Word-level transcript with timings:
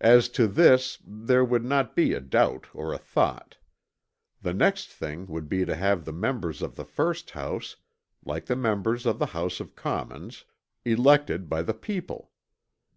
As 0.00 0.28
to 0.30 0.48
this 0.48 0.98
there 1.06 1.44
would 1.44 1.64
not 1.64 1.94
be 1.94 2.14
a 2.14 2.20
doubt 2.20 2.66
or 2.74 2.92
a 2.92 2.98
thought. 2.98 3.58
The 4.40 4.52
next 4.52 4.88
thing 4.88 5.28
would 5.28 5.48
be 5.48 5.64
to 5.64 5.76
have 5.76 6.04
the 6.04 6.12
members 6.12 6.62
of 6.62 6.74
the 6.74 6.84
first 6.84 7.30
house, 7.30 7.76
like 8.24 8.46
the 8.46 8.56
members 8.56 9.06
of 9.06 9.20
the 9.20 9.26
House 9.26 9.60
of 9.60 9.76
Commons, 9.76 10.46
elected 10.84 11.48
by 11.48 11.62
the 11.62 11.74
people. 11.74 12.32